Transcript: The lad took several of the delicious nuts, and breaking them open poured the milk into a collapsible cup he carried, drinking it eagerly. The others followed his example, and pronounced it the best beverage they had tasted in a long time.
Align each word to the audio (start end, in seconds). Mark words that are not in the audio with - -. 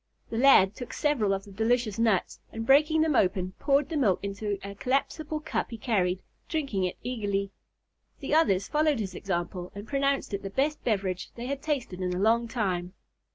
The 0.31 0.37
lad 0.39 0.73
took 0.73 0.93
several 0.93 1.31
of 1.31 1.43
the 1.43 1.51
delicious 1.51 1.99
nuts, 1.99 2.39
and 2.51 2.65
breaking 2.65 3.01
them 3.01 3.15
open 3.15 3.51
poured 3.59 3.87
the 3.89 3.95
milk 3.97 4.19
into 4.23 4.57
a 4.67 4.73
collapsible 4.73 5.41
cup 5.41 5.69
he 5.69 5.77
carried, 5.77 6.23
drinking 6.49 6.85
it 6.85 6.97
eagerly. 7.03 7.51
The 8.19 8.33
others 8.33 8.67
followed 8.67 8.99
his 8.99 9.13
example, 9.13 9.71
and 9.75 9.87
pronounced 9.87 10.33
it 10.33 10.41
the 10.41 10.49
best 10.49 10.83
beverage 10.83 11.29
they 11.35 11.45
had 11.45 11.61
tasted 11.61 12.01
in 12.01 12.13
a 12.15 12.19
long 12.19 12.47
time. 12.47 12.93